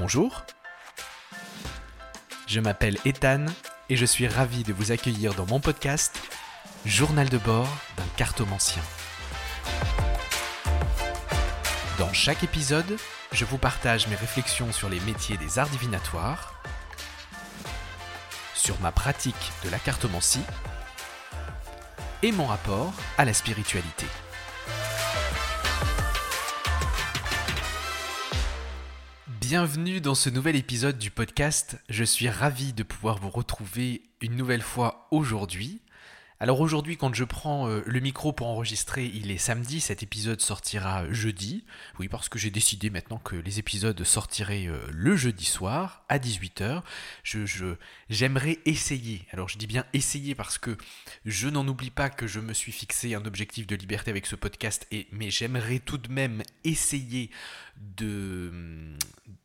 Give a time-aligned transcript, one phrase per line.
[0.00, 0.46] Bonjour,
[2.46, 3.44] je m'appelle Ethan
[3.90, 6.18] et je suis ravi de vous accueillir dans mon podcast
[6.86, 8.80] Journal de bord d'un cartomancien.
[11.98, 12.96] Dans chaque épisode,
[13.32, 16.54] je vous partage mes réflexions sur les métiers des arts divinatoires,
[18.54, 20.46] sur ma pratique de la cartomancie
[22.22, 24.06] et mon rapport à la spiritualité.
[29.50, 31.76] Bienvenue dans ce nouvel épisode du podcast.
[31.88, 35.80] Je suis ravi de pouvoir vous retrouver une nouvelle fois aujourd'hui.
[36.42, 40.40] Alors aujourd'hui, quand je prends euh, le micro pour enregistrer, il est samedi, cet épisode
[40.40, 41.64] sortira jeudi.
[41.98, 46.18] Oui, parce que j'ai décidé maintenant que les épisodes sortiraient euh, le jeudi soir à
[46.18, 46.82] 18h.
[47.24, 47.74] Je,
[48.08, 50.78] j'aimerais essayer, alors je dis bien essayer parce que
[51.26, 54.36] je n'en oublie pas que je me suis fixé un objectif de liberté avec ce
[54.36, 57.30] podcast, et, mais j'aimerais tout de même essayer
[57.80, 58.52] de,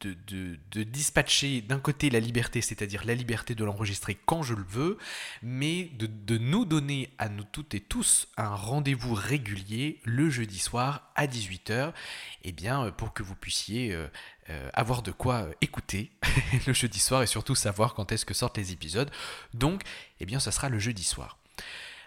[0.01, 4.65] de, de, dispatcher d'un côté la liberté, c'est-à-dire la liberté de l'enregistrer quand je le
[4.67, 4.97] veux,
[5.41, 11.11] mais de, nous donner à nous toutes et tous un rendez-vous régulier le jeudi soir
[11.15, 11.93] à 18h, et
[12.49, 14.07] eh bien pour que vous puissiez euh,
[14.49, 16.11] euh, avoir de quoi écouter
[16.67, 19.09] le jeudi soir et surtout savoir quand est-ce que sortent les épisodes.
[19.53, 19.81] Donc,
[20.19, 21.37] eh bien, ça sera le jeudi soir.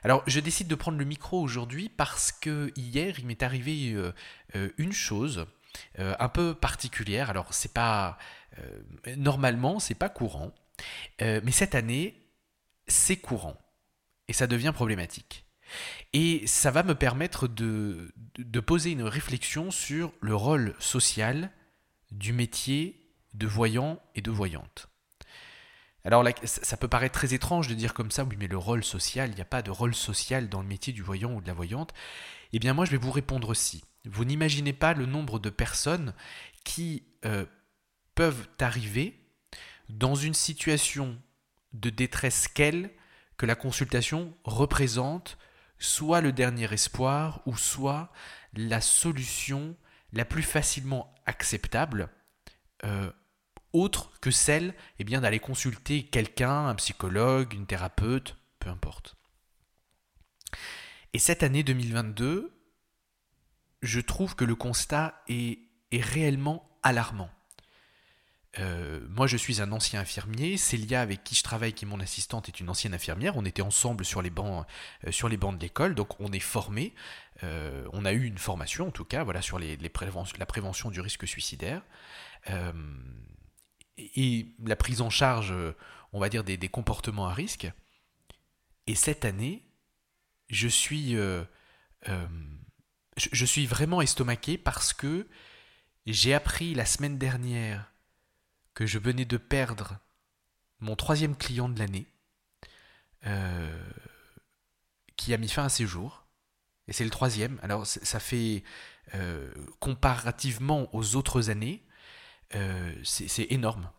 [0.04, 3.94] Alors, je décide de prendre le micro aujourd'hui parce que hier, il m'est arrivé
[4.54, 5.46] euh, une chose
[5.98, 7.30] euh, un peu particulière.
[7.30, 8.18] Alors c'est pas
[8.58, 10.52] euh, normalement c'est pas courant,
[11.22, 12.14] euh, mais cette année
[12.86, 13.56] c'est courant
[14.28, 15.44] et ça devient problématique.
[16.12, 18.14] Et ça va me permettre de,
[18.66, 21.50] poser une réflexion sur le rôle social
[22.10, 24.88] du métier de voyant et de voyante.
[26.04, 29.30] Alors ça peut paraître très étrange de dire comme ça, oui mais le rôle social,
[29.30, 31.52] il n'y a pas de rôle social dans le métier du voyant ou de la
[31.52, 31.92] voyante.
[32.54, 33.84] Eh bien moi je vais vous répondre aussi.
[34.04, 36.14] Vous n'imaginez pas le nombre de personnes
[36.64, 37.44] qui euh,
[38.14, 39.20] peuvent arriver
[39.88, 41.20] dans une situation
[41.72, 42.90] de détresse qu'elle,
[43.36, 45.38] que la consultation représente
[45.78, 48.12] soit le dernier espoir ou soit
[48.54, 49.76] la solution
[50.12, 52.08] la plus facilement acceptable,
[52.84, 53.10] euh,
[53.72, 59.16] autre que celle eh bien, d'aller consulter quelqu'un, un psychologue, une thérapeute, peu importe.
[61.12, 62.57] Et cette année 2022,
[63.82, 65.60] je trouve que le constat est,
[65.92, 67.30] réellement alarmant.
[68.58, 70.56] Euh, moi, je suis un ancien infirmier.
[70.56, 73.36] Célia, avec qui je travaille, qui est mon assistante, est une ancienne infirmière.
[73.36, 74.66] On était ensemble sur les bancs,
[75.06, 76.94] euh, sur les bancs de l'école, donc on est formés.
[77.42, 81.26] Euh, on a eu une formation, en tout cas, voilà, sur la prévention du risque
[81.26, 81.82] suicidaire
[83.98, 85.52] et la prise en charge,
[86.12, 87.70] on va dire, des, comportements à risque.
[88.86, 89.62] Et cette année,
[90.48, 91.14] je suis
[93.18, 95.26] je, suis vraiment estomaqué parce que
[96.06, 97.92] j'ai appris la semaine dernière
[98.74, 99.98] que je venais de perdre
[100.80, 102.06] mon troisième client de l'année,
[103.26, 103.90] euh,
[105.16, 106.24] qui a mis fin à ses jours.
[106.86, 107.58] Et c'est le troisième.
[107.62, 108.62] Alors ça fait,
[109.14, 111.84] euh, comparativement aux autres années,
[112.54, 113.90] euh, c'est énorme.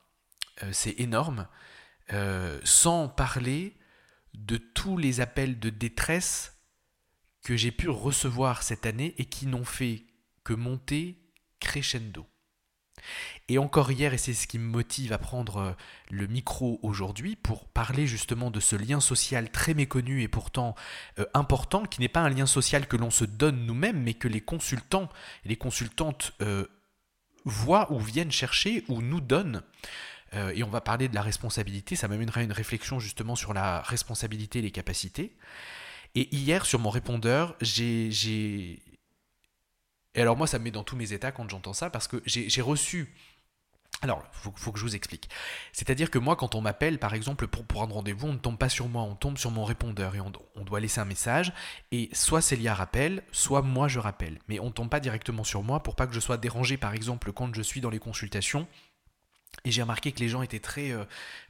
[0.71, 1.47] c'est énorme.
[2.63, 3.77] sans parler
[4.33, 6.58] de tous les appels de détresse
[7.43, 10.03] que j'ai pu recevoir cette année et qui n'ont fait
[10.43, 11.17] que monter
[11.59, 12.25] crescendo.
[13.47, 15.71] Et encore hier, et c'est ce qui me motive à prendre euh,
[16.09, 20.75] le micro aujourd'hui pour parler justement de ce lien social très méconnu et pourtant
[21.17, 24.27] euh, important, qui n'est pas un lien social que l'on se donne nous-mêmes, mais que
[24.27, 25.09] les consultants
[25.45, 26.65] et les consultantes euh,
[27.45, 29.63] voient ou viennent chercher ou nous donnent.
[30.33, 34.59] et on va parler de la responsabilité, ça m'amènera une réflexion justement sur la responsabilité
[34.59, 35.35] et les capacités.
[36.15, 38.79] Et hier, sur mon répondeur, j'ai.
[40.15, 42.21] Et alors, moi, ça me met dans tous mes états quand j'entends ça, parce que
[42.25, 43.13] j'ai reçu.
[44.01, 45.29] Alors, il faut, que je vous explique.
[45.73, 48.69] C'est-à-dire que moi, quand on m'appelle, par exemple, pour prendre rendez-vous, on ne tombe pas
[48.69, 51.51] sur moi, on tombe sur mon répondeur et on, on doit laisser un message.
[51.91, 54.39] Et soit Célia rappelle, soit moi je rappelle.
[54.47, 56.93] Mais on ne tombe pas directement sur moi pour pas que je sois dérangé, par
[56.93, 58.67] exemple, quand je suis dans les consultations
[59.65, 61.03] et j'ai remarqué que les gens étaient très, euh,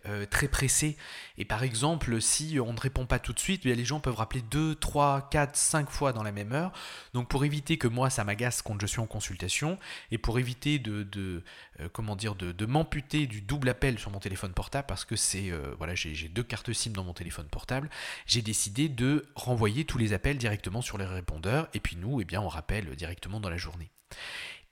[0.08, 0.98] euh, très pressés.
[1.38, 4.42] Et par exemple, si on ne répond pas tout de suite, les gens peuvent rappeler
[4.42, 6.72] 2, 3, 4, 5 fois dans la même heure.
[7.14, 9.78] Donc pour éviter que moi, ça m'agace quand je suis en consultation,
[10.12, 11.44] et pour éviter de, de
[11.80, 15.16] euh, comment dire, de, de m'amputer du double appel sur mon téléphone portable, parce que
[15.16, 17.90] c'est, voilà, j'ai deux cartes SIM dans mon téléphone portable,
[18.26, 22.26] j'ai décidé de renvoyer tous les appels directement sur les répondeurs, et puis nous, eh
[22.26, 23.90] bien, on rappelle directement dans la journée.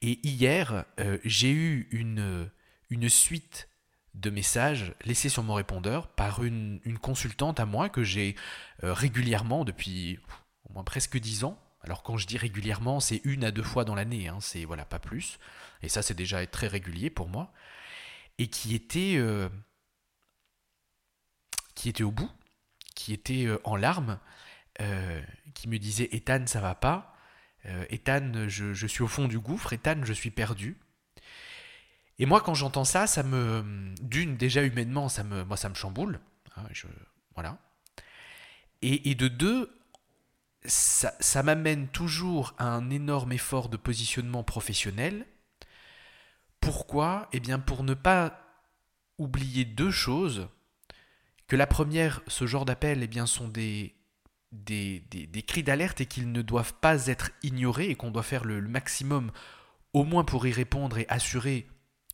[0.01, 0.85] Et hier,
[1.23, 2.49] j'ai eu une
[2.89, 3.69] une suite
[4.17, 8.35] de messages laissés sur mon répondeur par une, consultante à moi que j'ai
[8.83, 10.19] euh, régulièrement depuis
[10.63, 11.59] au moins presque dix ans.
[11.81, 14.85] Alors quand je dis régulièrement, c'est une à deux fois dans l'année, hein, c'est voilà
[14.85, 15.37] pas plus.
[15.83, 17.53] Et ça c'est déjà très régulier pour moi.
[18.39, 19.49] et qui était, euh,
[21.75, 22.31] qui était au bout,
[22.95, 24.19] qui était euh, en larmes,
[25.55, 27.15] qui me disait Ethan, ça va pas.
[27.89, 29.73] Ethan, je, suis au fond du gouffre.
[29.73, 30.77] Ethan, je suis perdu.
[32.19, 35.75] Et moi, quand j'entends ça, ça me, d'une déjà humainement, ça me, moi, ça me
[35.75, 36.19] chamboule.
[36.55, 36.63] Hein,
[37.35, 37.59] voilà.
[38.81, 39.71] Et, de deux,
[40.65, 45.25] ça, ça m'amène toujours à un énorme effort de positionnement professionnel
[46.59, 47.29] pourquoi?
[47.31, 48.41] Eh bien pour ne pas
[49.17, 50.47] oublier deux choses.
[51.47, 53.95] Que la première, ce genre d'appels eh bien, sont des,
[54.51, 58.43] des, des, cris d'alerte et qu'ils ne doivent pas être ignorés et qu'on doit faire
[58.43, 59.31] le, maximum
[59.93, 61.67] au moins pour y répondre et assurer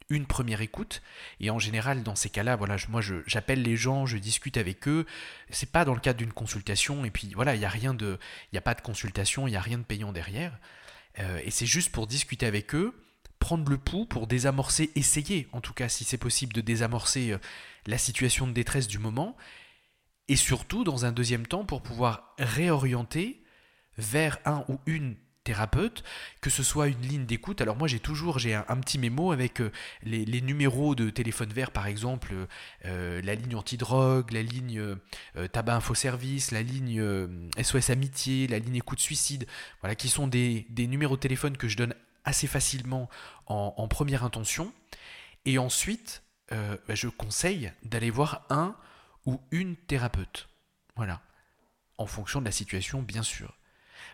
[0.09, 1.01] une première écoute.
[1.39, 5.05] Et en général, dans ces cas-là, voilà, moi, j'appelle les gens, je discute avec eux.
[5.49, 7.05] C'est pas dans le cadre d'une consultation.
[7.05, 8.19] Et puis voilà, il n'y a rien de,
[8.51, 10.57] il a pas de consultation, il n'y a rien de payant derrière.
[11.19, 12.93] Euh, et c'est juste pour discuter avec eux
[13.43, 17.37] prendre le pouls pour désamorcer, essayer en tout cas si c'est possible de désamorcer euh,
[17.87, 19.35] la situation de détresse du moment,
[20.29, 23.43] et surtout dans un deuxième temps pour pouvoir réorienter
[23.97, 26.03] vers un ou une thérapeute,
[26.41, 27.61] que ce soit une ligne d'écoute.
[27.61, 29.71] Alors moi j'ai toujours j'ai un, petit mémo avec euh,
[30.03, 32.33] les, numéros de téléphone vert par exemple,
[32.85, 34.95] euh, la ligne anti-drogue, la ligne
[35.51, 37.01] tabac info service, la ligne
[37.61, 39.45] SOS amitié, la ligne écoute suicide,
[39.81, 41.95] voilà qui sont des, numéros de téléphone que je donne
[42.25, 43.09] assez facilement
[43.47, 44.73] en, première intention.
[45.45, 48.75] Et ensuite, euh, bah, je conseille d'aller voir un
[49.25, 50.49] ou une thérapeute.
[50.95, 51.21] Voilà.
[51.97, 53.57] En fonction de la situation, bien sûr.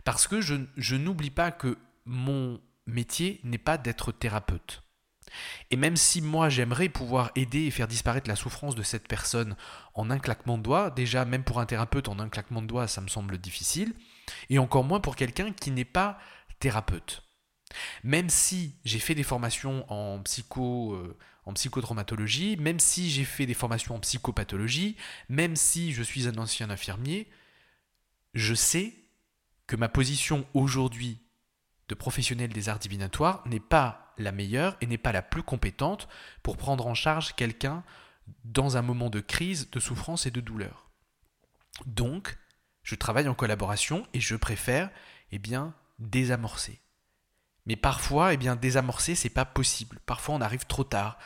[0.04, 4.84] Parce que je, n'oublie pas que mon métier n'est pas d'être thérapeute.
[5.70, 9.56] Et même si moi j'aimerais pouvoir aider et faire disparaître la souffrance de cette personne
[9.94, 12.88] en un claquement de doigts, déjà même pour un thérapeute en un claquement de doigts
[12.88, 13.94] ça me semble difficile,
[14.50, 16.18] et encore moins pour quelqu'un qui n'est pas
[16.60, 17.24] thérapeute.
[18.04, 23.46] Même si j'ai fait des formations en psycho, euh, en psychotraumatologie, même si j'ai fait
[23.46, 24.96] des formations en psychopathologie,
[25.30, 27.28] même si je suis un ancien infirmier,
[28.34, 28.94] je sais
[29.70, 31.22] que ma position aujourd'hui
[31.90, 36.10] de professionnel des arts divinatoires n'est pas la meilleure et n'est pas la plus compétente
[36.42, 37.84] pour prendre en charge quelqu'un
[38.44, 40.90] dans un moment de crise, de souffrance et de douleur.
[41.86, 42.36] Donc,
[42.82, 44.90] je travaille en collaboration et je préfère
[45.32, 46.82] eh bien, désamorcer.
[47.68, 50.00] Mais parfois, eh bien, désamorcer, c'est pas possible.
[50.08, 51.20] Parfois, on arrive trop tard.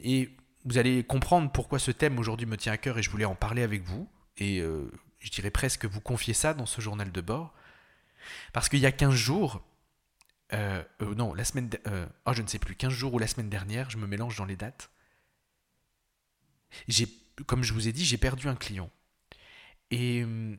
[0.00, 3.24] Et vous allez comprendre pourquoi ce thème aujourd'hui me tient à cœur et je voulais
[3.24, 4.06] en parler avec vous.
[4.36, 4.90] Et euh,
[5.24, 7.54] je dirais presque vous confier ça dans ce journal de bord.
[8.52, 9.62] Parce qu'il y a 15 jours,
[10.52, 11.70] euh, euh, non, la semaine,
[12.26, 14.44] oh, je ne sais plus, 15 jours ou la semaine dernière, je me mélange dans
[14.44, 14.90] les dates.
[16.88, 17.08] J'ai,
[17.46, 18.90] comme je vous ai dit, j'ai perdu un client.
[19.90, 20.58] Et hum,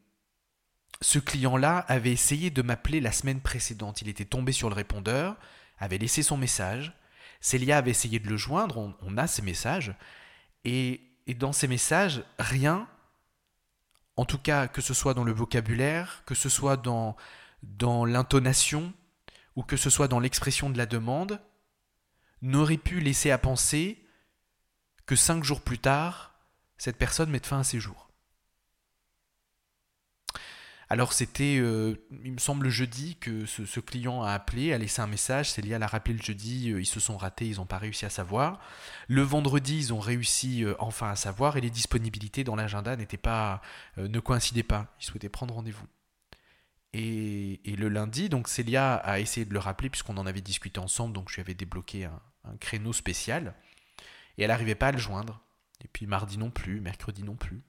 [1.02, 4.02] ce client-là avait essayé de m'appeler la semaine précédente.
[4.02, 5.38] Il était tombé sur le répondeur,
[5.78, 6.94] avait laissé son message.
[7.40, 9.94] Célia avait essayé de le joindre, on, a ces messages.
[10.64, 11.02] Et,
[11.38, 12.88] dans ces messages, rien,
[14.18, 17.16] en tout cas que ce soit dans le vocabulaire, que ce soit dans,
[18.06, 18.94] l'intonation,
[19.56, 21.42] ou que ce soit dans l'expression de la demande,
[22.42, 24.06] n'aurait pu laisser à penser
[25.06, 26.36] que cinq jours plus tard,
[26.78, 28.05] cette personne mette fin à ses jours.
[30.90, 35.08] Alors c'était, euh, il me semble, jeudi que ce, client a appelé, a laissé un
[35.08, 35.50] message.
[35.50, 38.10] Célia l'a rappelé le jeudi, euh, ils se sont ratés, ils n'ont pas réussi à
[38.10, 38.60] savoir.
[39.08, 43.18] Le vendredi, ils ont réussi euh, enfin à savoir et les disponibilités dans l'agenda n'étaient
[43.18, 43.62] pas,
[43.98, 44.94] ne coïncidaient pas.
[45.02, 45.88] Ils souhaitaient prendre rendez-vous.
[46.94, 51.14] Et, le lundi, donc Célia a essayé de le rappeler puisqu'on en avait discuté ensemble,
[51.14, 53.56] donc je lui avais débloqué un, un créneau spécial.
[54.38, 55.42] Et elle n'arrivait pas à le joindre.
[55.84, 57.64] Et puis mardi non plus, mercredi non plus.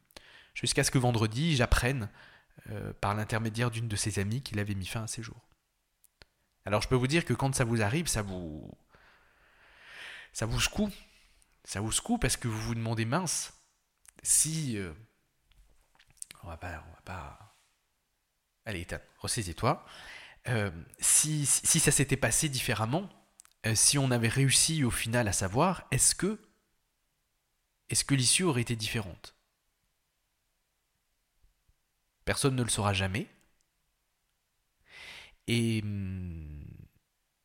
[0.55, 2.09] Jusqu'à ce que vendredi, j'apprenne
[2.71, 5.49] euh, par l'intermédiaire d'une de ses amies qu'il avait mis fin à ses jours.
[6.65, 8.71] Alors je peux vous dire que quand ça vous arrive, ça vous
[10.33, 10.91] ça vous secoue.
[11.65, 13.53] Ça vous secoue parce que vous vous demandez mince
[14.23, 14.93] si euh,
[16.43, 17.57] on va pas on va pas
[18.65, 19.85] allez Ethan, ressaisis-toi.
[20.49, 20.71] Euh,
[21.01, 23.09] si, si, ça s'était passé différemment,
[23.75, 26.41] si on avait réussi au final à savoir, est-ce que
[27.89, 29.36] est-ce que l'issue aurait été différente?
[32.27, 33.29] Personne ne le saura jamais.
[35.47, 36.67] Et hum,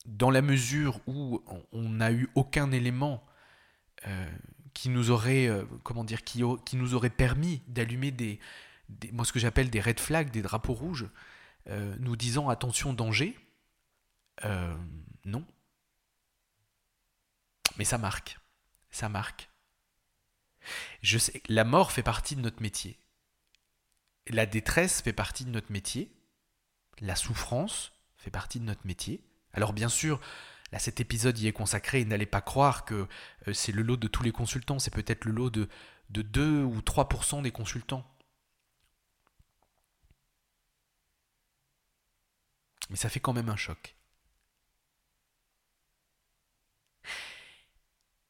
[0.06, 3.24] dans la mesure où on n'a eu aucun élément
[4.08, 4.30] euh,
[4.74, 5.64] qui nous aurait, euh,
[6.66, 8.40] qui, nous aurait permis d'allumer des,
[9.14, 11.08] moi ce que j'appelle des red flags, des drapeaux rouges,
[11.68, 13.38] euh, nous disant attention danger,
[15.24, 15.46] non.
[17.78, 18.40] Mais ça marque,
[18.90, 19.48] ça marque.
[21.48, 22.98] La mort fait partie de notre métier
[24.30, 26.12] la détresse fait partie de notre métier,
[27.00, 29.24] la souffrance fait partie de notre métier.
[29.54, 30.20] Alors bien sûr,
[30.72, 32.06] Là, cet épisode y est consacré.
[32.06, 33.08] N'allez pas croire que
[33.48, 34.80] euh, c'est le lot de tous les consultants.
[34.80, 35.68] C'est peut-être le lot de,
[36.10, 38.06] de 2 ou 3% des consultants.
[42.90, 43.96] Mais ça fait quand même un choc.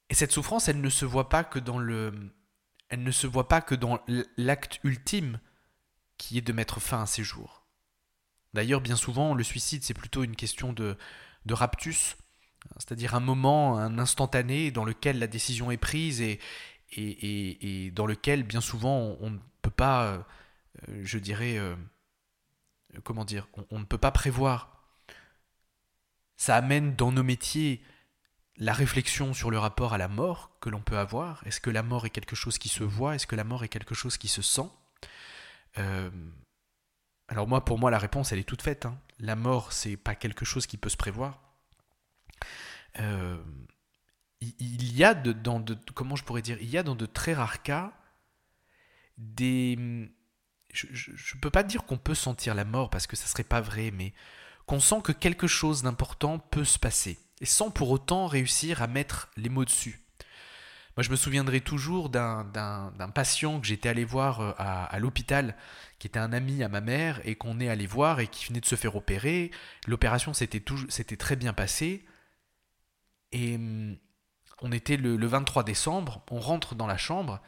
[0.10, 2.34] Et cette souffrance, elle ne se voit pas que dans le,
[2.90, 4.04] elle ne se voit pas que dans
[4.38, 5.40] l'acte ultime
[6.22, 7.66] qui est de mettre fin à ses jours.
[8.54, 10.96] D'ailleurs, bien souvent, le suicide, c'est plutôt une question de,
[11.48, 12.16] de raptus,
[12.78, 16.40] c'est-à-dire un moment, un instantané dans lequel la décision est prise et,
[16.92, 21.76] et, et, dans lequel, bien souvent, on, ne peut pas, euh, je dirais, euh,
[23.04, 24.86] comment dire, on, ne peut pas prévoir.
[26.38, 27.84] Ça amène dans nos métiers
[28.58, 31.42] la réflexion sur le rapport à la mort que l'on peut avoir.
[31.48, 33.16] Est-ce que la mort est quelque chose qui se voit?
[33.16, 34.70] Est-ce que la mort est quelque chose qui se sent?
[35.78, 36.10] Euh,
[37.28, 38.86] Alors moi, pour moi, la réponse, elle est toute faite.
[38.86, 39.00] Hein.
[39.20, 41.40] La mort, c'est pas quelque chose qui peut se prévoir.
[43.00, 43.42] Euh,
[44.42, 47.06] il y a de, dans de, comment je pourrais dire, il y a dans de
[47.06, 47.94] très rares cas
[49.18, 49.78] des,
[50.74, 53.62] je, ne peux pas dire qu'on peut sentir la mort parce que ça serait pas
[53.62, 54.14] vrai, mais
[54.66, 58.88] qu'on sent que quelque chose d'important peut se passer et sans pour autant réussir à
[58.88, 60.01] mettre les mots dessus.
[60.98, 65.56] Moi, je me souviendrai toujours d'un patient que j'étais allé voir euh, à, l'hôpital,
[66.00, 68.60] qui était un ami à ma mère, et qu'on est allé voir et qui venait
[68.60, 69.52] de se faire opérer.
[69.88, 70.60] L'opération s'était
[71.18, 72.06] très bien passée.
[73.32, 73.98] Et hum,
[74.62, 77.42] on était le, 23 décembre, on rentre dans la chambre,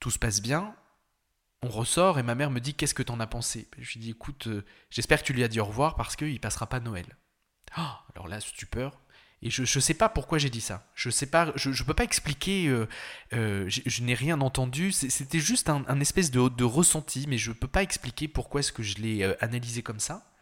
[0.00, 0.74] tout se passe bien,
[1.62, 3.68] on ressort et ma mère me dit Qu'est-ce que t'en as pensé?
[3.78, 6.38] Je lui dis Écoute, euh, j'espère que tu lui as dit au revoir parce qu'il
[6.38, 7.06] passera pas Noël.
[7.76, 7.82] Oh,
[8.14, 9.00] alors là, stupeur.
[9.40, 10.86] Et je ne sais pas pourquoi j'ai dit ça.
[10.94, 12.88] Je sais pas, je ne peux pas expliquer, euh,
[13.32, 14.90] euh, je, n'ai rien entendu.
[14.90, 18.72] C'était juste un, espèce de, de, ressenti, mais je ne peux pas expliquer pourquoi est-ce
[18.72, 20.34] que je l'ai analysé comme ça.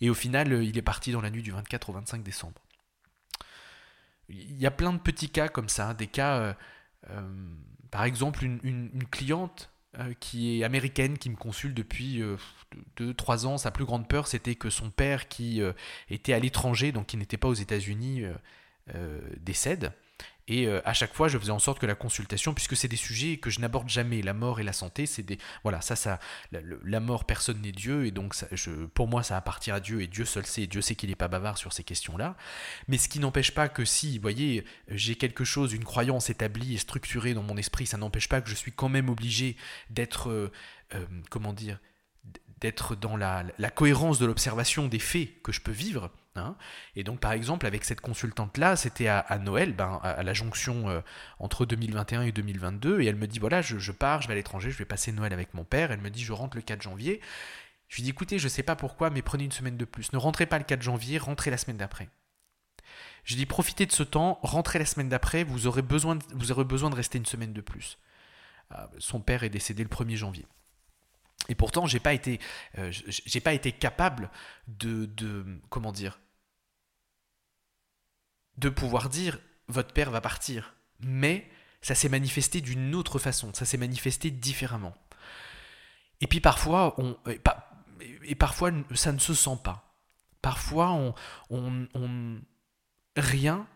[0.00, 2.60] Et au final, il est parti dans la nuit du 24 au 25 décembre.
[4.28, 6.56] Il y a plein de petits cas comme ça, des cas,
[7.92, 9.75] par exemple, une cliente euh,
[10.20, 12.22] qui est américaine, qui me consulte depuis
[12.98, 13.58] 2-3 euh, ans.
[13.58, 15.72] Sa plus grande peur, c'était que son père, qui euh,
[16.10, 18.24] était à l'étranger, donc qui n'était pas aux États-Unis,
[19.40, 19.92] décède.
[20.48, 23.38] Et à chaque fois, je faisais en sorte que la consultation, puisque c'est des sujets
[23.38, 26.20] que je n'aborde jamais, la mort et la santé, c'est des, voilà, ça, ça,
[26.52, 28.36] la, mort, personne n'est Dieu, et donc
[28.94, 31.26] pour moi, ça appartient à Dieu, et Dieu seul sait, Dieu sait qu'il n'est pas
[31.26, 32.36] bavard sur ces questions-là.
[32.86, 36.74] Mais ce qui n'empêche pas que si, vous voyez, j'ai quelque chose, une croyance établie
[36.74, 39.56] et structurée dans mon esprit, ça n'empêche pas que je suis quand même obligé
[39.90, 40.52] d'être, euh,
[40.94, 41.80] euh, comment dire,
[42.60, 46.56] d'être dans la cohérence de l'observation des faits que je peux vivre Hein.
[46.94, 51.00] et donc, par exemple, avec cette consultante-là, c'était à, Noël, ben, à, la jonction euh,
[51.38, 54.70] entre 2021 et 2022, et elle me dit, voilà, je, pars, je vais à l'étranger,
[54.70, 55.92] je vais passer Noël avec mon père.
[55.92, 57.20] Elle me dit, je rentre le 4 janvier.
[57.88, 60.12] Je lui dis, écoutez, je ne sais pas pourquoi, mais prenez une semaine de plus.
[60.12, 62.08] Ne rentrez pas le 4 janvier, rentrez la semaine d'après.
[63.24, 66.52] Je dis, profitez de ce temps, rentrez la semaine d'après, vous, aurez besoin de, vous
[66.52, 67.98] aurez besoin de rester une semaine de plus.
[68.70, 70.46] Ah, son père est décédé le 1er janvier.
[71.48, 72.12] Et pourtant, j'ai pas
[72.78, 72.92] euh,
[73.44, 74.30] pas été capable
[74.68, 76.18] de, de, comment dire,
[78.58, 80.74] de pouvoir dire votre père va partir.
[81.00, 81.50] Mais
[81.82, 84.94] ça s'est manifesté d'une autre façon, ça s'est manifesté différemment.
[86.20, 86.96] Et puis parfois,
[88.94, 89.94] ça ne se sent pas.
[90.40, 91.14] Parfois,
[93.16, 93.66] rien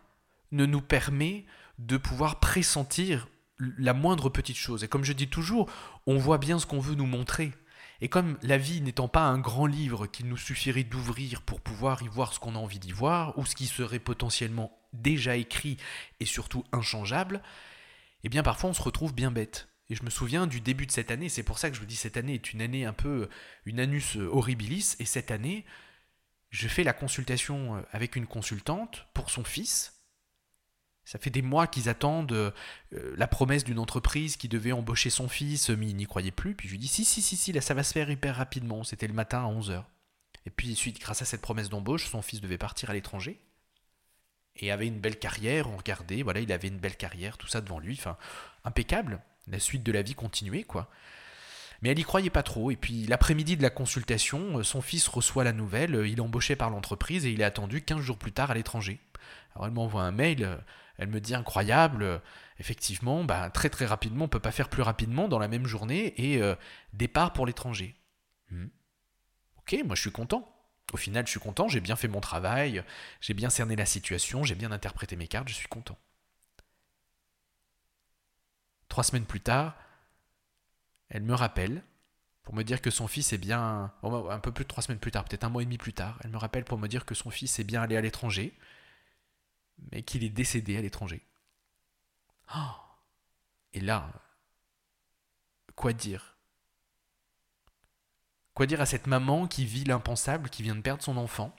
[0.51, 1.45] ne nous permet
[1.77, 3.27] de pouvoir pressentir
[3.59, 4.83] la moindre petite chose.
[4.83, 5.69] Et comme je dis toujours,
[6.07, 7.51] on voit bien ce qu'on veut nous montrer.
[8.01, 12.01] Et comme la vie n'étant pas un grand livre qu'il nous suffirait d'ouvrir pour pouvoir
[12.01, 15.77] y voir ce qu'on a envie d'y voir, ou ce qui serait potentiellement déjà écrit
[16.19, 17.41] et surtout inchangeable,
[18.23, 19.67] eh bien parfois on se retrouve bien bête.
[19.89, 21.85] Et je me souviens du début de cette année, c'est pour ça que je vous
[21.85, 23.29] dis cette année est une année un peu
[23.65, 25.65] une anus horribilis, et cette année,
[26.49, 30.00] je fais la consultation avec une consultante pour son fils,
[31.11, 32.51] ça fait des mois qu'ils attendent euh,
[33.17, 36.55] la promesse d'une entreprise qui devait embaucher son fils, mais il n'y croyait plus.
[36.55, 38.85] Puis je lui dis si, si, si, si, là ça va se faire hyper rapidement.
[38.85, 39.83] C'était le matin à 11h.
[40.45, 43.41] Et puis suite, grâce à cette promesse d'embauche, son fils devait partir à l'étranger.
[44.55, 47.59] Et avait une belle carrière, on regardait, voilà, il avait une belle carrière, tout ça
[47.59, 48.15] devant lui, enfin,
[48.63, 49.21] impeccable.
[49.47, 50.89] La suite de la vie continuait, quoi.
[51.81, 52.71] Mais elle n'y croyait pas trop.
[52.71, 56.21] Et puis l'après-midi de la consultation, euh, son fils reçoit la nouvelle, euh, il est
[56.21, 59.01] embauché par l'entreprise et il est attendu 15 jours plus tard à l'étranger.
[59.55, 60.57] Alors elle m'envoie un mail,
[61.01, 62.21] elle me dit incroyable,
[62.59, 66.13] effectivement, bah, très très rapidement, on peut pas faire plus rapidement dans la même journée
[66.21, 66.53] et euh,
[66.93, 67.95] départ pour l'étranger.
[68.51, 68.67] Hmm.
[69.57, 70.47] Ok, moi je suis content.
[70.93, 72.83] Au final, je suis content, j'ai bien fait mon travail,
[73.19, 75.97] j'ai bien cerné la situation, j'ai bien interprété mes cartes, je suis content.
[78.87, 79.75] Trois semaines plus tard,
[81.09, 81.81] elle me rappelle
[82.43, 85.11] pour me dire que son fils est bien, un peu plus de trois semaines plus
[85.11, 87.15] tard, peut-être un mois et demi plus tard, elle me rappelle pour me dire que
[87.15, 88.53] son fils est bien allé à l'étranger,
[89.91, 91.25] mais qu'il est décédé à l'étranger.
[92.55, 92.81] Oh
[93.73, 94.11] et là,
[95.75, 96.37] quoi dire?
[98.53, 101.55] Quoi dire à cette maman qui vit l'impensable, qui vient de perdre son enfant?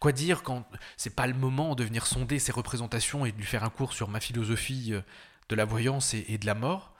[0.00, 0.66] Quoi dire quand
[0.96, 3.92] c'est pas le moment de venir sonder ses représentations et de lui faire un cours
[3.92, 5.02] sur ma philosophie euh,
[5.48, 6.94] de la voyance et de la mort?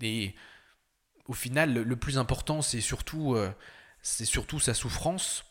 [0.00, 0.34] Et
[1.26, 3.52] au final, le plus important, c'est surtout, euh,
[4.02, 5.44] c'est surtout sa souffrance.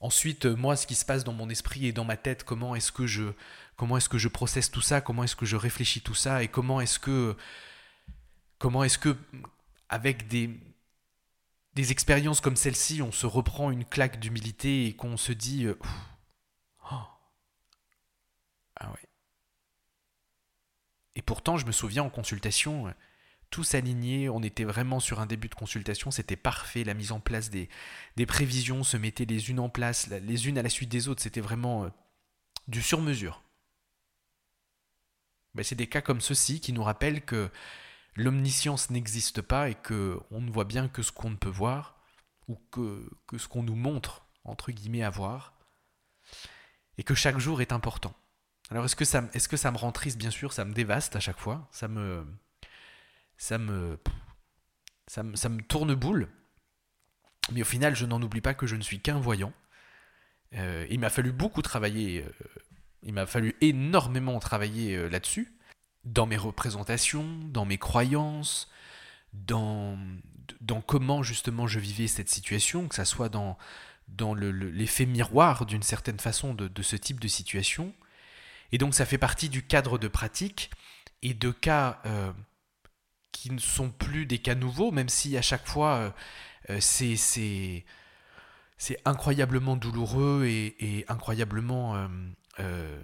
[0.00, 2.92] Ensuite, moi, ce qui se passe dans mon esprit et dans ma tête, comment est-ce
[2.92, 3.32] que je,
[3.76, 6.48] comment est-ce que je processe tout ça, comment est-ce que je réfléchis tout ça, et
[6.48, 7.36] comment est-ce que,
[8.58, 9.16] comment est-ce que,
[9.88, 10.50] avec des,
[11.74, 15.78] des expériences comme celle-ci, on se reprend une claque d'humilité et qu'on se dit euh,
[16.90, 17.02] oh.
[18.78, 19.08] Ah ouais.
[21.14, 22.92] Et pourtant, je me souviens en consultation,
[23.56, 27.20] tout s'alignait, on était vraiment sur un début de consultation, c'était parfait, la mise en
[27.20, 27.70] place des,
[28.16, 31.22] des, prévisions se mettait les unes en place, les unes à la suite des autres,
[31.22, 31.88] c'était vraiment euh,
[32.68, 33.42] du sur-mesure.
[35.54, 37.48] Ben, c'est des cas comme ceux-ci qui nous rappellent que
[38.14, 41.98] l'omniscience n'existe pas et que on ne voit bien que ce qu'on ne peut voir
[42.48, 45.54] ou que, que ce qu'on nous montre entre guillemets à voir
[46.98, 48.12] et que chaque jour est important.
[48.70, 50.18] Alors est-ce que ça est-ce que ça me rend triste?
[50.18, 52.26] Bien sûr, ça me dévaste à chaque fois, ça me
[53.38, 53.98] ça me
[55.06, 56.28] ça me, ça me tourne boule.
[57.52, 59.52] Mais au final, je n'en oublie pas que je ne suis qu'un voyant.
[60.54, 62.30] Euh, il m'a fallu beaucoup travailler, euh,
[63.02, 65.52] il m'a fallu énormément travailler euh, là-dessus
[66.04, 68.70] dans mes représentations, dans mes croyances,
[69.32, 69.98] dans,
[70.60, 73.58] dans comment justement je vivais cette situation, que ça soit dans,
[74.08, 77.92] dans l'effet miroir d'une certaine façon de, ce type de situation.
[78.70, 80.70] Et donc ça fait partie du cadre de pratique
[81.22, 82.00] et de cas
[83.36, 86.10] qui ne sont plus des cas nouveaux, même si à chaque fois euh,
[86.70, 87.84] euh c'est
[88.78, 92.08] c'est incroyablement douloureux et, et incroyablement
[92.60, 93.00] euh,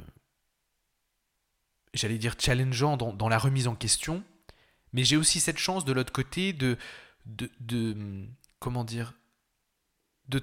[1.95, 4.25] j'allais dire, challengeant dans, la remise en question,
[4.93, 6.79] mais j'ai aussi cette chance de l'autre côté de,
[7.27, 8.27] de,
[8.59, 9.15] comment dire,
[10.29, 10.43] de,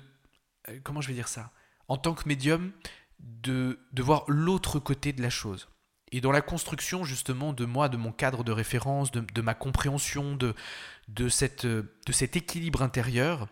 [0.83, 1.51] comment je vais dire ça,
[1.87, 2.71] en tant que médium,
[3.19, 5.69] de, de voir l'autre côté de la chose.
[6.11, 10.35] Et dans la construction justement de moi, de mon cadre de référence, de, ma compréhension
[10.35, 10.55] de,
[11.07, 13.47] de, cette, de cet équilibre intérieur,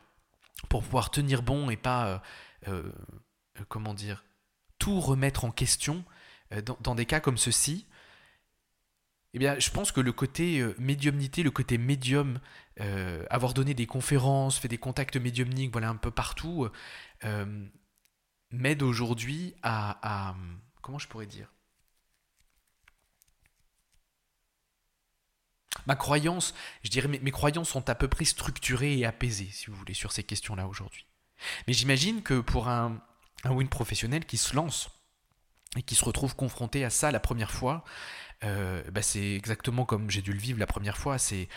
[0.70, 2.24] pour pouvoir tenir bon et pas,
[2.68, 2.82] euh,
[3.60, 4.24] euh, comment dire,
[4.80, 6.04] tout remettre en question,
[6.54, 7.86] euh, dans, des cas comme ceci,
[9.34, 12.40] eh bien, je pense que le côté euh, médiumnité, le côté médium,
[12.80, 16.68] euh, avoir donné des conférences, fait des contacts médiumniques, voilà, un peu partout,
[18.52, 20.36] m'aide aujourd'hui à,
[20.82, 21.52] Comment je pourrais dire
[25.86, 29.76] Ma croyance, je dirais, mes, croyances sont à peu près structurées et apaisées, si vous
[29.76, 31.06] voulez, sur ces questions-là aujourd'hui.
[31.68, 33.02] Mais j'imagine que pour un,
[33.44, 34.90] un win professionnel qui se lance,
[35.76, 37.84] et qui se retrouve confronté à ça la première fois,
[38.44, 41.18] euh, bah c'est exactement comme j'ai dû le vivre la première fois.
[41.18, 41.50] C'est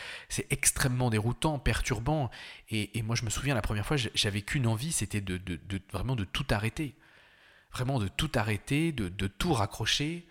[0.49, 2.29] extrêmement déroutant, perturbant.
[2.69, 5.23] Et, moi, je me souviens la première fois, j'avais qu'une envie, c'était
[5.91, 6.95] vraiment de tout arrêter,
[7.71, 10.27] vraiment de tout arrêter, de, tout raccrocher.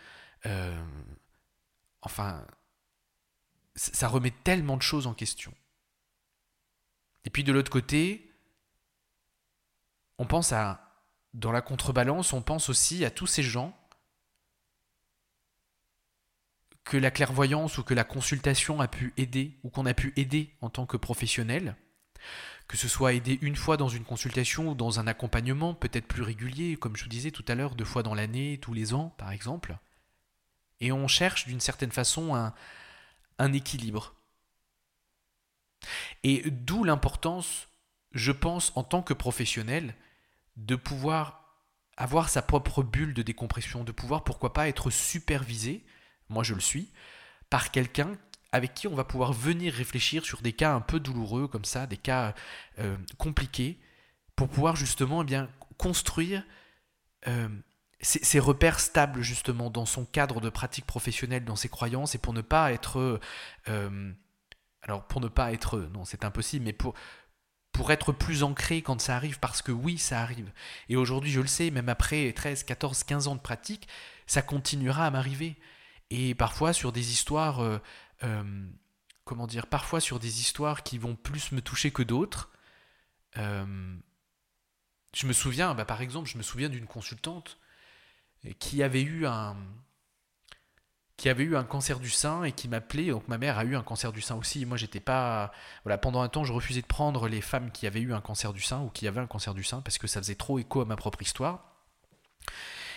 [0.46, 0.82] Euh,
[2.02, 2.46] enfin,
[3.74, 5.54] ça remet tellement de choses en question.
[7.24, 8.32] Et puis de l'autre côté,
[10.18, 10.86] on pense à
[11.34, 13.76] dans la contrebalance, on pense aussi à tous ces gens
[16.84, 20.56] que la clairvoyance ou que la consultation a pu aider ou qu'on a pu aider
[20.60, 21.76] en tant que professionnel,
[22.66, 26.22] que ce soit aider une fois dans une consultation ou dans un accompagnement peut-être plus
[26.22, 29.14] régulier, comme je vous disais tout à l'heure, deux fois dans l'année, tous les ans
[29.18, 29.78] par exemple.
[30.80, 32.54] Et on cherche d'une certaine façon un,
[33.40, 34.14] un équilibre.
[36.22, 37.68] Et d'où l'importance,
[38.12, 39.94] je pense, en tant que professionnel,
[40.56, 41.40] de pouvoir
[41.96, 45.84] avoir sa propre bulle de décompression, de pouvoir, pourquoi pas, être supervisé,
[46.28, 46.92] moi je le suis,
[47.48, 48.16] par quelqu'un
[48.52, 51.86] avec qui on va pouvoir venir réfléchir sur des cas un peu douloureux comme ça,
[51.86, 52.34] des cas
[52.78, 53.78] euh, compliqués,
[54.36, 55.48] pour pouvoir justement eh bien,
[55.78, 56.44] construire
[57.28, 57.48] euh,
[58.02, 62.32] ces, repères stables justement dans son cadre de pratique professionnelle, dans ses croyances, et pour
[62.32, 63.20] ne pas être...
[63.68, 64.12] Euh,
[64.82, 65.78] alors pour ne pas être...
[65.78, 66.94] Non, c'est impossible, mais pour,
[67.72, 70.50] pour être plus ancré quand ça arrive, parce que oui, ça arrive.
[70.88, 73.86] Et aujourd'hui, je le sais, même après 13, 14, 15 ans de pratique,
[74.26, 75.56] ça continuera à m'arriver.
[76.08, 77.78] Et parfois sur des histoires, euh,
[78.24, 78.66] euh,
[79.24, 82.50] comment dire, parfois sur des histoires qui vont plus me toucher que d'autres.
[83.36, 87.59] Je me souviens, bah, par exemple, je me souviens d'une consultante
[88.58, 89.56] qui avait eu un,
[91.20, 93.08] qui avait eu un cancer du sein et qui m'appelait.
[93.08, 94.64] Donc ma mère a eu un cancer du sein aussi.
[94.64, 95.52] Moi, j'étais pas.
[95.84, 98.54] Voilà, pendant un temps, je refusais de prendre les femmes qui avaient eu un cancer
[98.54, 100.80] du sein ou qui avaient un cancer du sein parce que ça faisait trop écho
[100.80, 101.76] à ma propre histoire.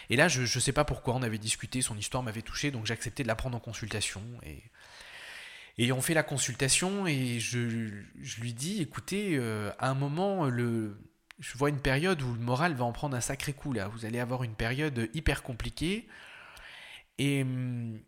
[0.10, 2.86] Et là, je ne sais pas pourquoi, on avait discuté, son histoire m'avait touché, donc
[2.86, 4.22] j'ai accepté de la prendre en consultation.
[4.44, 4.64] Et,
[5.78, 7.90] et on fait la consultation et je,
[8.22, 10.98] je lui dis, écoutez, euh, à un moment, le,
[11.40, 13.88] je vois une période où le moral va en prendre un sacré coup là.
[13.88, 16.08] Vous allez avoir une période hyper compliquée.
[17.18, 18.00] Et hum,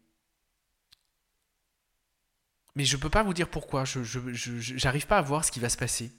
[2.75, 3.85] mais je peux pas vous dire pourquoi.
[3.85, 6.11] Je j'arrive pas à voir ce qui va se passer.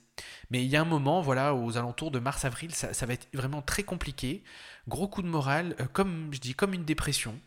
[0.49, 3.61] Mais il y a un moment, voilà, aux alentours de mars-avril, ça, va être vraiment
[3.61, 4.43] très compliqué.
[4.87, 7.39] Gros coup de morale, euh, comme je dis, comme une dépression.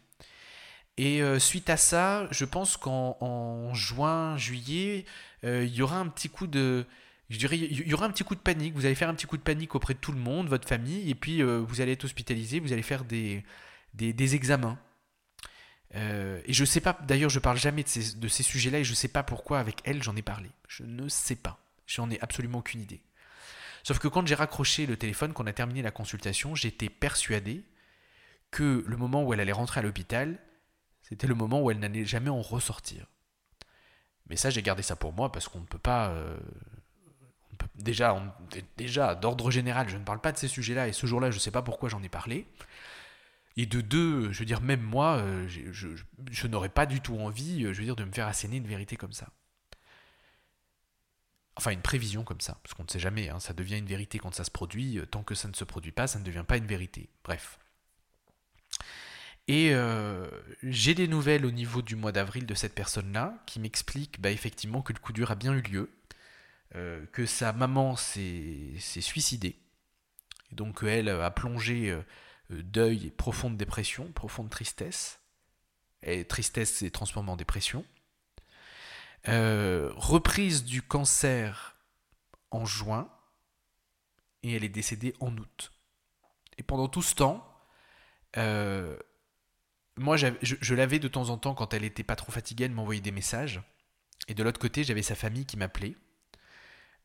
[0.97, 5.07] Et euh, suite à ça, je pense qu'en juin, juillet,
[5.45, 6.87] euh, il y aura un petit coup de,
[7.31, 8.75] je dirais, il y aura un petit coup de panique.
[8.75, 11.09] Vous allez faire un petit coup de panique auprès de tout le monde, votre famille,
[11.09, 13.45] et puis vous allez être hospitalisé, vous allez faire des,
[13.95, 14.79] des, examens.
[15.95, 18.85] Euh, et je sais pas, d'ailleurs, je parle jamais de ces, de ces sujets-là et
[18.85, 20.51] je sais pas pourquoi avec elle j'en ai parlé.
[20.69, 21.59] Je ne sais pas.
[21.87, 23.03] J'en ai absolument aucune idée.
[23.83, 27.65] Sauf que quand j'ai raccroché le téléphone, qu'on a terminé la consultation, j'étais persuadé
[28.51, 30.39] que le moment où elle allait rentrer à l'hôpital,
[31.03, 33.07] c'était le moment où elle n'allait jamais en ressortir.
[34.29, 36.11] Mais ça, j'ai gardé ça pour moi parce qu'on ne peut pas.
[36.11, 36.39] Euh,
[37.75, 41.41] déjà d'ordre général, je ne parle pas de ces sujets-là et ce jour-là, je ne
[41.41, 42.47] sais pas pourquoi j'en ai parlé.
[43.57, 47.65] Et de deux, je veux dire, même moi, euh, je, n'aurais pas du tout envie,
[47.65, 49.29] euh, je veux dire, de me faire asséner une vérité comme ça.
[51.57, 54.19] Enfin, une prévision comme ça, parce qu'on ne sait jamais, hein, ça devient une vérité
[54.19, 56.45] quand ça se produit, euh, tant que ça ne se produit pas, ça ne devient
[56.47, 57.11] pas une vérité.
[57.25, 57.59] Bref.
[59.49, 59.75] Et
[60.63, 64.81] j'ai des nouvelles au niveau du mois d'avril de cette personne-là, qui m'explique bah, effectivement
[64.81, 65.91] que le coup dur a bien eu lieu,
[66.73, 69.57] que sa maman s'est suicidée,
[70.51, 75.21] et donc elle a plongé euh, deuil, profonde dépression, profonde tristesse.
[76.03, 77.85] Et tristesse s'est transformée en dépression.
[79.29, 81.77] Euh, reprise du cancer
[82.51, 83.11] en juin
[84.43, 85.73] et elle est décédée en août.
[86.57, 87.47] Et pendant tout ce temps,
[88.39, 88.97] euh,
[89.97, 92.73] moi je, je l'avais de temps en temps quand elle était pas trop fatiguée, elle
[92.73, 93.61] m'envoyait des messages.
[94.29, 95.97] Et de l'autre côté, j'avais sa famille qui m'appelait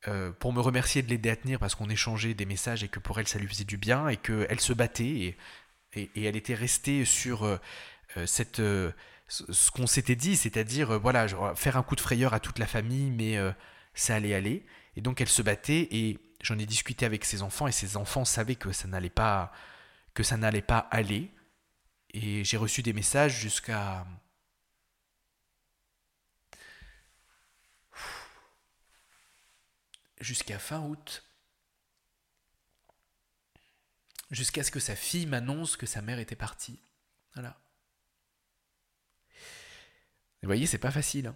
[0.07, 2.99] euh, pour me remercier de l'aider à tenir parce qu'on échangeait des messages et que
[2.99, 5.35] pour elle ça lui faisait du bien et qu'elle se battait
[5.95, 7.57] et, elle était restée sur euh,
[8.17, 8.91] euh,
[9.27, 13.09] ce qu'on s'était dit, c'est-à-dire voilà, faire un coup de frayeur à toute la famille,
[13.09, 13.37] mais
[13.93, 14.65] ça allait aller.
[14.95, 18.25] Et donc elle se battait et j'en ai discuté avec ses enfants et ses enfants
[18.25, 19.51] savaient que ça n'allait pas,
[20.13, 21.31] que ça n'allait pas aller.
[22.13, 24.05] Et j'ai reçu des messages jusqu'à
[30.19, 31.23] jusqu'à fin août.
[34.31, 36.79] Jusqu'à ce que sa fille m'annonce que sa mère était partie.
[37.35, 37.59] Voilà.
[40.41, 41.27] Vous voyez, c'est pas facile.
[41.27, 41.35] Hein.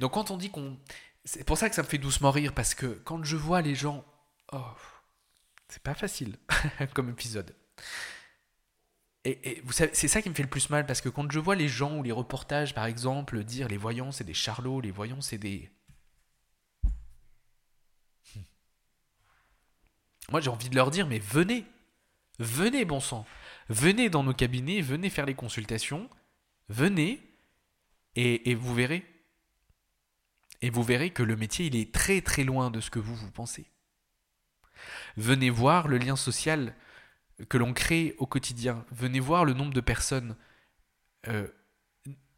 [0.00, 0.78] Donc quand on dit qu'on...
[1.24, 3.74] C'est pour ça que ça me fait doucement rire, parce que quand je vois les
[3.74, 4.04] gens...
[4.52, 4.74] Oh,
[5.68, 6.36] c'est pas facile
[6.94, 7.54] comme épisode.
[9.24, 11.30] Et, et vous savez, c'est ça qui me fait le plus mal, parce que quand
[11.30, 14.80] je vois les gens ou les reportages, par exemple, dire les voyants c'est des charlots,
[14.80, 15.70] les voyants c'est des...
[20.30, 21.64] Moi, j'ai envie de leur dire, mais venez,
[22.38, 23.26] venez, bon sang,
[23.68, 26.08] venez dans nos cabinets, venez faire les consultations,
[26.68, 27.20] venez,
[28.16, 29.04] et, vous verrez.
[30.62, 33.14] Et vous verrez que le métier, il est très très loin de ce que vous,
[33.14, 33.66] vous pensez.
[35.16, 36.74] Venez voir le lien social
[37.48, 38.84] que l'on crée au quotidien.
[38.92, 40.36] Venez voir le nombre de personnes,
[41.26, 41.48] euh,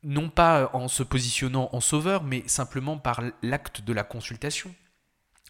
[0.03, 4.75] non pas en se positionnant en sauveur, mais simplement par l'acte de la consultation.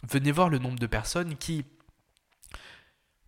[0.03, 1.65] Venez voir le nombre de personnes qui,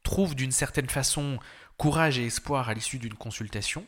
[0.08, 1.38] trouve d'une certaine façon
[1.76, 3.86] courage et espoir à l'issue d'une consultation.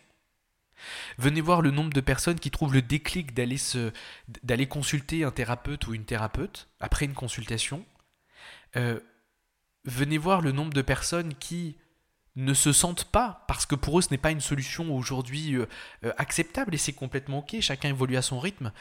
[1.16, 3.90] Venez voir le nombre de personnes qui trouvent le déclic d'aller se,
[4.42, 7.86] d'aller consulter un thérapeute ou une thérapeute après une consultation.
[8.76, 9.00] Euh,
[9.84, 11.78] venez voir le nombre de personnes qui
[12.36, 15.66] ne se sentent pas, parce que pour eux ce n'est pas une solution aujourd'hui euh,
[16.04, 18.72] euh, acceptable et c'est complètement ok, chacun évolue à son rythme.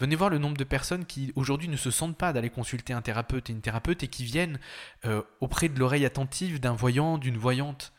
[0.00, 3.02] Venez voir le nombre de personnes qui aujourd'hui ne se sentent pas d'aller consulter un
[3.02, 4.60] thérapeute et une thérapeute et qui viennent
[5.06, 7.92] euh, auprès de l'oreille attentive d'un voyant, d'une voyante.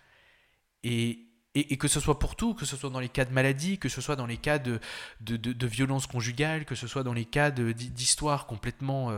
[0.84, 3.80] Et, et, que ce soit pour tout, que ce soit dans les cas de maladie,
[3.80, 4.80] que ce soit dans les cas de,
[5.20, 9.12] de, de, violence conjugale, que ce soit dans les cas d'histoire complètement...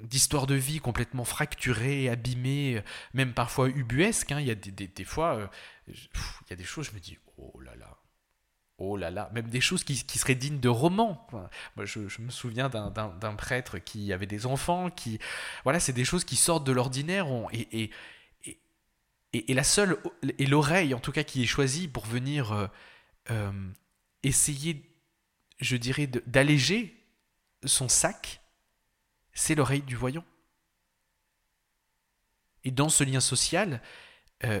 [0.00, 2.82] Euh, euh, d'histoire de vie complètement fracturée, abîmée,
[3.14, 4.32] même parfois ubuesque.
[4.32, 4.40] Hein.
[4.40, 5.50] Il y a des, des, fois,
[5.88, 5.94] il
[6.50, 8.00] y a des choses, je me dis, oh là là,
[8.82, 11.26] Oh là là, même des choses qui, seraient dignes de romans.
[11.76, 15.18] moi, je, me souviens d'un prêtre qui avait des enfants, qui,
[15.64, 17.26] voilà, c'est des choses qui sortent de l'ordinaire.
[17.52, 17.90] Et,
[19.34, 19.98] et, la seule,
[20.38, 22.66] et l'oreille en tout cas qui est choisie pour venir euh,
[23.30, 23.52] euh,
[24.22, 24.90] essayer,
[25.60, 26.96] je dirais, d'alléger
[27.64, 28.39] son sac,
[29.32, 30.24] c'est l'oreille du voyant.
[32.64, 33.80] Et dans ce lien social,
[34.44, 34.60] euh,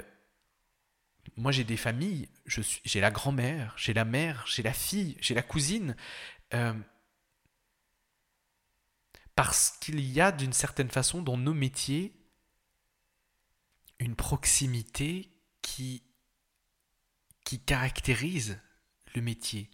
[1.36, 5.42] moi j'ai des familles, j'ai la grand-mère, j'ai la mère, j'ai la fille, j'ai la
[5.42, 5.94] cousine,
[9.34, 12.14] parce qu'il y a d'une certaine façon dans nos métiers
[13.98, 15.30] une proximité
[15.62, 16.02] qui,
[17.44, 18.60] qui caractérise
[19.14, 19.70] le métier.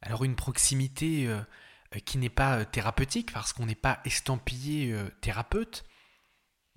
[0.00, 1.44] Alors une proximité euh, euh,
[2.04, 5.84] qui n'est pas euh, thérapeutique parce qu'on n'est pas estampillé thérapeute,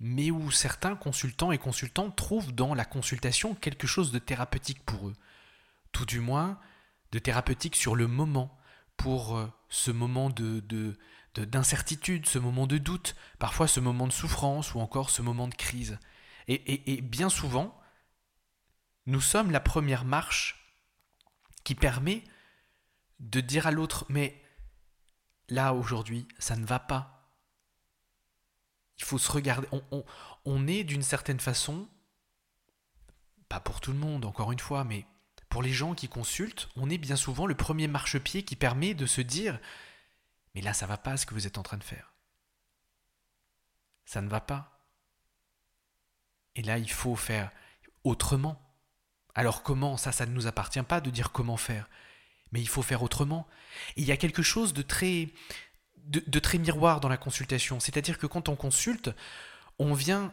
[0.00, 5.08] mais où certains consultants et consultantes trouvent dans la consultation quelque chose de thérapeutique pour
[5.08, 5.16] eux.
[5.92, 6.58] Tout du moins
[7.12, 8.58] de thérapeutique sur le moment,
[8.96, 10.62] pour ce moment de,
[11.34, 15.54] d'incertitude, ce moment de doute, parfois ce moment de souffrance ou encore ce moment de
[15.54, 15.98] crise.
[16.48, 17.78] Et, bien souvent,
[19.06, 20.76] nous sommes la première marche
[21.64, 22.24] qui permet
[23.20, 24.42] de dire à l'autre, mais
[25.48, 27.28] là aujourd'hui, ça ne va pas.
[28.98, 29.68] Il faut se regarder.
[30.44, 31.88] On, est d'une certaine façon,
[33.48, 35.06] pas pour tout le monde, encore une fois, mais
[35.48, 39.06] pour les gens qui consultent, on est bien souvent le premier marchepied qui permet de
[39.06, 39.58] se dire,
[40.54, 42.12] mais là, ça va pas ce que vous êtes en train de faire.
[44.04, 44.86] Ça ne va pas.
[46.54, 47.50] Et là, il faut faire
[48.04, 48.60] autrement.
[49.34, 51.88] Alors comment Ça, ça ne nous appartient pas de dire comment faire.
[52.52, 53.46] Mais il faut faire autrement.
[53.96, 55.28] Et il y a quelque chose de très,
[56.04, 57.80] de, très miroir dans la consultation.
[57.80, 59.10] C'est-à-dire que quand on consulte,
[59.78, 60.32] on vient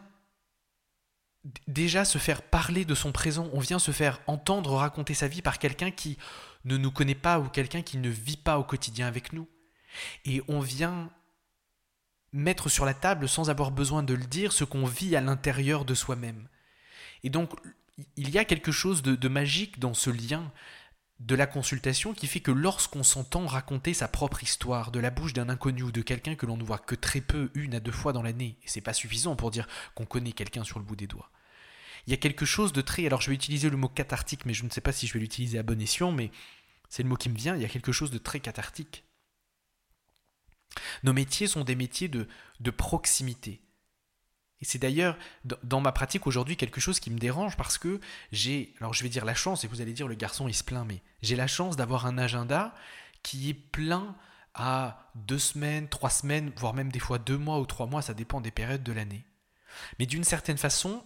[1.66, 5.40] déjà se faire parler de son présent, on vient se faire entendre raconter sa vie
[5.40, 6.18] par quelqu'un qui
[6.64, 9.48] ne nous connaît pas ou quelqu'un qui ne vit pas au quotidien avec nous.
[10.26, 11.10] Et on vient
[12.32, 15.84] mettre sur la table sans avoir besoin de le dire ce qu'on vit à l'intérieur
[15.84, 16.48] de soi-même.
[17.22, 17.50] Et donc,
[18.16, 20.52] il y a quelque chose de, magique dans ce lien
[21.20, 25.32] de la consultation qui fait que lorsqu'on s'entend raconter sa propre histoire de la bouche
[25.32, 27.92] d'un inconnu ou de quelqu'un que l'on ne voit que très peu, une à deux
[27.92, 30.96] fois dans l'année, et c'est pas suffisant pour dire qu'on connaît quelqu'un sur le bout
[30.96, 31.30] des doigts.
[32.06, 34.54] Il y a quelque chose de très, alors je vais utiliser le mot cathartique, mais
[34.54, 36.30] je ne sais pas si je vais l'utiliser à bon escient, mais
[36.88, 39.04] c'est le mot qui me vient, il y a quelque chose de très cathartique
[41.02, 42.28] nos métiers sont des métiers de,
[42.60, 43.60] de proximité.
[44.60, 45.16] Et c'est d'ailleurs
[45.62, 49.08] dans ma pratique aujourd'hui quelque chose qui me dérange parce que j'ai, alors je vais
[49.08, 51.46] dire la chance, et vous allez dire le garçon il se plaint, mais j'ai la
[51.46, 52.74] chance d'avoir un agenda
[53.22, 54.14] qui est plein
[54.54, 58.14] à deux semaines, trois semaines, voire même des fois deux mois ou trois mois, ça
[58.14, 59.24] dépend des périodes de l'année.
[59.98, 61.04] Mais d'une certaine façon,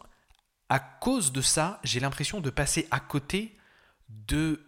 [0.69, 3.57] à cause de ça, j'ai l'impression de passer à côté
[4.09, 4.67] de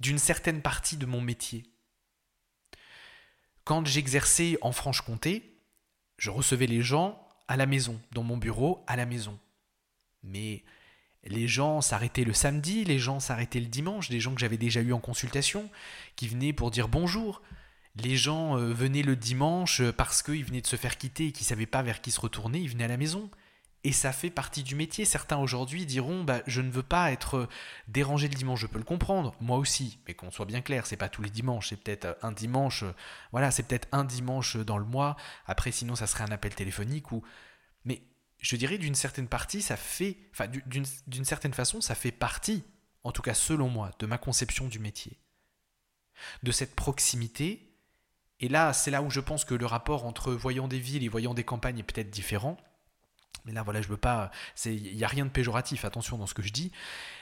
[0.00, 1.70] d'une certaine partie de mon métier.
[3.62, 5.62] Quand j'exerçais en Franche-Comté,
[6.18, 9.38] je recevais les gens à la maison, dans mon bureau, à la maison.
[10.22, 10.64] Mais
[11.24, 14.80] les gens s'arrêtaient le samedi, les gens s'arrêtaient le dimanche, des gens que j'avais déjà
[14.80, 15.70] eu en consultation,
[16.16, 17.42] qui venaient pour dire bonjour.
[17.96, 21.44] Les gens euh, venaient le dimanche parce qu'ils venaient de se faire quitter et qu'ils
[21.44, 23.30] ne savaient pas vers qui se retourner, ils venaient à la maison.
[23.86, 25.04] Et ça fait partie du métier.
[25.04, 27.48] Certains aujourd'hui diront bah, Je ne veux pas être
[27.86, 28.60] dérangé le dimanche.
[28.60, 29.98] Je peux le comprendre, moi aussi.
[30.08, 31.68] Mais qu'on soit bien clair, c'est pas tous les dimanches.
[31.68, 32.84] C'est peut-être un dimanche.
[33.30, 35.16] Voilà, c'est peut-être un dimanche dans le mois.
[35.46, 37.12] Après, sinon, ça serait un appel téléphonique.
[37.12, 37.22] Ou...
[37.84, 38.00] Mais
[38.38, 40.16] je dirais d'une certaine partie, ça fait.
[40.32, 42.64] Enfin, d'une certaine façon, ça fait partie,
[43.04, 45.20] en tout cas selon moi, de ma conception du métier.
[46.42, 47.70] De cette proximité.
[48.40, 51.08] Et là, c'est là où je pense que le rapport entre voyant des villes et
[51.08, 52.56] voyant des campagnes est peut-être différent
[53.44, 54.30] mais là, voilà, je veux pas.
[54.64, 56.72] Il n'y a rien de péjoratif, attention dans ce que je dis.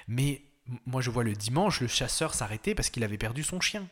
[0.09, 0.43] Mais
[0.87, 3.89] moi, je vois le dimanche, le chasseur s'arrêter parce qu'il avait perdu son chien.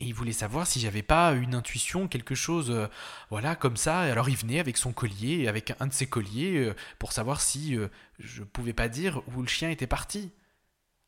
[0.00, 2.88] Et il voulait savoir si j'avais pas une intuition, quelque chose, euh,
[3.30, 4.00] voilà, comme ça.
[4.00, 7.76] Alors il venait avec son collier, avec un de ses colliers, euh, pour savoir si
[7.76, 10.32] euh, je pouvais pas dire où le chien était parti.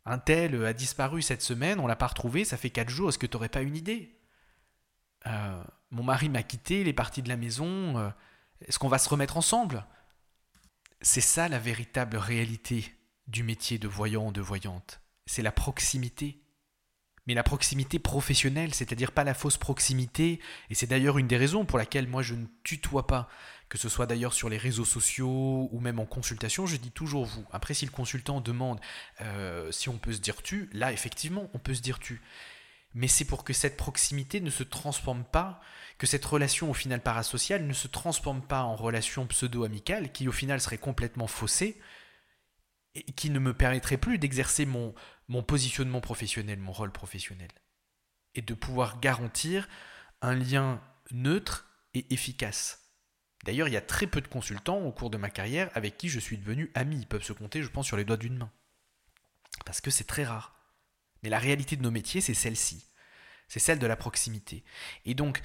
[0.04, 3.18] Un tel a disparu cette semaine, on l'a pas retrouvé, ça fait quatre jours, est-ce
[3.18, 4.12] que tu n'aurais pas une idée?
[5.90, 8.12] Mon mari m'a quitté, il est parti de la maison,
[8.60, 9.84] est-ce qu'on va se remettre ensemble?
[11.00, 12.92] C'est ça la véritable réalité
[13.26, 15.00] du métier de voyant ou de voyante.
[15.26, 16.42] C'est la proximité.
[17.26, 21.64] Mais la proximité professionnelle, c'est-à-dire pas la fausse proximité, et c'est d'ailleurs une des raisons
[21.64, 23.28] pour laquelle moi je ne tutoie pas,
[23.68, 27.24] que ce soit d'ailleurs sur les réseaux sociaux ou même en consultation, je dis toujours
[27.24, 27.44] vous.
[27.50, 28.78] Après, si le consultant demande
[29.22, 32.22] euh, si on peut se dire tu, là effectivement on peut se dire tu
[32.96, 35.60] mais c'est pour que cette proximité ne se transforme pas,
[35.98, 40.32] que cette relation au final parasociale ne se transforme pas en relation pseudo-amicale qui au
[40.32, 41.78] final serait complètement faussée
[42.94, 44.94] et qui ne me permettrait plus d'exercer mon,
[45.28, 47.50] mon positionnement professionnel, mon rôle professionnel.
[48.34, 49.68] Et de pouvoir garantir
[50.22, 50.80] un lien
[51.10, 52.94] neutre et efficace.
[53.44, 56.08] D'ailleurs, il y a très peu de consultants au cours de ma carrière avec qui
[56.08, 56.96] je suis devenu ami.
[56.96, 58.50] Ils peuvent se compter, je pense, sur les doigts d'une main.
[59.66, 60.55] Parce que c'est très rare.
[61.26, 62.84] Mais la réalité de nos métiers, c'est celle-ci.
[63.48, 64.62] C'est celle de la proximité.
[65.06, 65.42] Et donc,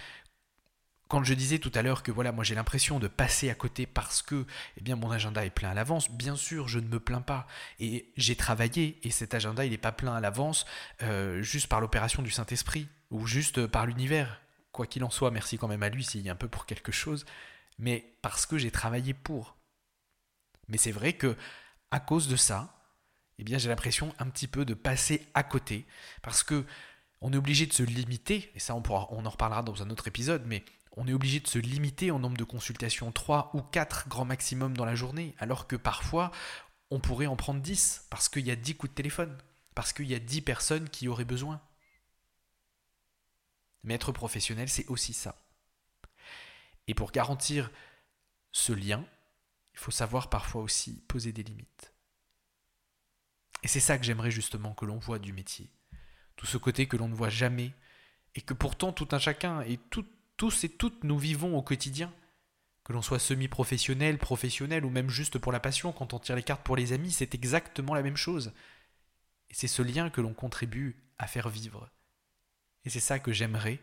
[1.08, 3.88] quand je disais tout à l'heure que voilà, moi j'ai l'impression de passer à côté
[3.88, 4.46] parce que
[4.78, 7.48] eh bien, mon agenda est plein à l'avance, bien sûr, je ne me plains pas.
[7.80, 10.68] Et j'ai travaillé et cet agenda, il n'est pas plein à l'avance
[11.02, 14.40] euh, juste par l'opération du Saint-Esprit ou juste par l'univers.
[14.72, 16.68] Quoi qu'il en soit, merci quand même à lui s'il y a un peu pour
[16.68, 17.26] quelque chose,
[17.80, 19.58] mais parce que j'ai travaillé pour.
[20.68, 21.36] Mais c'est vrai que
[21.90, 22.81] à cause de ça,
[23.42, 25.88] eh bien j'ai l'impression un petit peu de passer à côté
[26.22, 26.64] parce que
[27.22, 30.08] on est obligé de se limiter, et ça on, on en reparlera dans un autre
[30.08, 30.64] épisode, mais
[30.96, 34.78] on est obligé de se limiter en nombre de consultations, 3 ou 4 grand maximum
[34.78, 36.32] dans la journée, alors que parfois
[36.92, 39.36] on pourrait en prendre 10 parce qu'il y a 10 coups de téléphone,
[39.74, 41.62] parce qu'il y a 10 personnes qui auraient besoin.
[43.84, 45.36] Mais être professionnel, c'est aussi ça.
[46.88, 47.72] Et pour garantir
[48.52, 49.04] ce lien,
[49.74, 51.91] il faut savoir parfois aussi poser des limites.
[53.64, 55.70] Et c'est ça que j'aimerais justement que l'on voit du métier.
[56.36, 57.74] Tout ce côté que l'on ne voit jamais,
[58.36, 62.14] et que pourtant tout un chacun et tous et toutes nous vivons au quotidien.
[62.84, 66.44] Que l'on soit semi-professionnel, professionnel ou même juste pour la passion, quand on tire les
[66.44, 68.54] cartes pour les amis, c'est exactement la même chose.
[69.50, 71.92] Et c'est ce lien que l'on contribue à faire vivre.
[72.86, 73.80] Et c'est ça que j'aimerais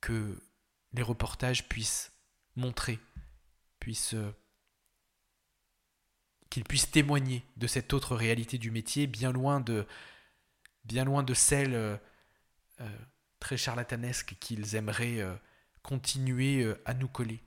[0.00, 0.42] que
[0.92, 2.12] les reportages puissent
[2.56, 2.98] montrer,
[3.78, 4.32] puissent euh,
[6.50, 9.86] qu'ils puissent témoigner de cette autre réalité du métier, bien loin de,
[10.84, 11.96] bien loin de celle euh,
[12.80, 12.98] euh,
[13.40, 15.22] très charlatanesque qu'ils aimeraient
[15.82, 17.40] continuer à nous coller.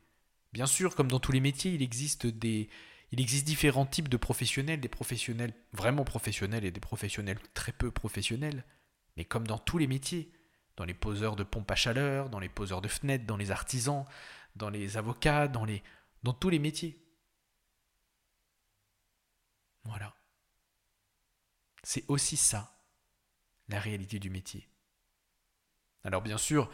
[0.54, 2.70] Bien sûr, comme dans tous les métiers, il existe des,
[3.12, 7.92] il existe différents types de professionnels, des professionnels vraiment professionnels et des professionnels très peu
[7.92, 8.64] professionnels.
[9.18, 10.32] Mais comme dans tous les métiers,
[10.78, 14.06] dans les poseurs de pompes à chaleur, dans les poseurs de fenêtres, dans les artisans,
[14.56, 15.84] dans les avocats, dans, les,
[16.24, 16.98] dans tous les métiers.
[19.84, 20.14] Voilà.
[21.84, 22.78] C'est aussi ça,
[23.68, 24.70] la réalité du métier.
[26.04, 26.70] Alors bien sûr,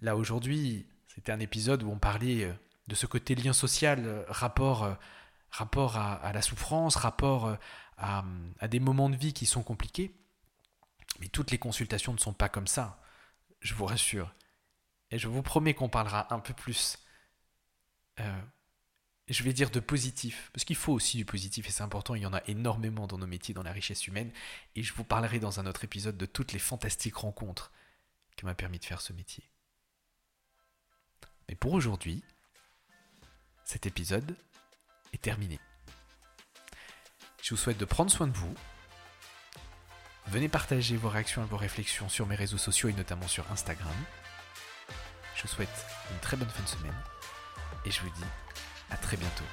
[0.00, 2.52] là aujourd'hui, c'était un épisode où on parlait euh,
[2.88, 4.94] de ce côté lien social, euh, rapport euh,
[5.50, 7.56] à, la souffrance, rapport
[7.96, 8.24] à,
[8.68, 10.14] des moments de vie qui sont compliqués.
[11.20, 13.00] Mais toutes les consultations ne sont pas comme ça,
[13.60, 14.34] je vous rassure.
[15.12, 16.98] Et je vous promets qu'on parlera un peu plus,
[19.28, 22.22] je vais dire de positif, parce qu'il faut aussi du positif et c'est important, il
[22.22, 24.30] y en a énormément dans nos métiers, dans la richesse humaine,
[24.76, 27.72] et je vous parlerai dans un autre épisode de toutes les fantastiques rencontres
[28.36, 29.48] qui m'a permis de faire ce métier.
[31.48, 32.22] Mais pour aujourd'hui,
[33.64, 34.36] cet épisode,
[35.18, 35.58] terminé.
[37.42, 38.54] Je vous souhaite de prendre soin de vous.
[40.28, 43.94] Venez partager vos réactions et vos réflexions sur mes réseaux sociaux et notamment sur Instagram.
[45.36, 46.96] Je vous souhaite une très bonne fin de semaine
[47.84, 48.43] et je vous dis
[48.94, 49.44] à très bientôt.